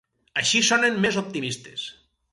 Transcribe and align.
Així 0.41 0.61
sonen 0.69 0.97
més 1.05 1.19
optimistes. 1.23 1.85